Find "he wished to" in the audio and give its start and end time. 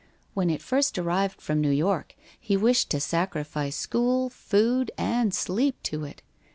2.39-2.99